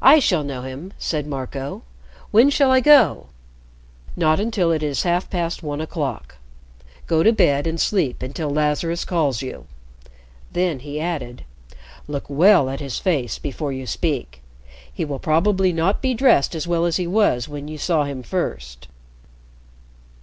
[0.00, 1.82] "I shall know him," said Marco.
[2.30, 3.26] "When shall I go?"
[4.16, 6.36] "Not until it is half past one o'clock.
[7.06, 9.66] Go to bed and sleep until Lazarus calls you."
[10.54, 11.44] Then he added,
[12.08, 14.40] "Look well at his face before you speak.
[14.90, 18.22] He will probably not be dressed as well as he was when you saw him
[18.22, 18.88] first."